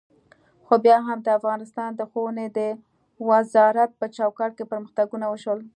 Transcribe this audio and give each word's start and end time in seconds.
خو 0.65 0.73
بیا 0.83 0.97
هم 1.07 1.17
د 1.23 1.27
افغانستان 1.39 1.89
د 1.95 2.01
ښوونې 2.11 2.47
د 2.57 2.59
وزارت 3.29 3.91
په 3.99 4.05
چوکاټ 4.15 4.51
کې 4.57 4.69
پرمختګونه 4.71 5.25
وشول. 5.29 5.59